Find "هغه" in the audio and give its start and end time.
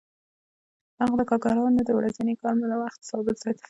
1.01-1.13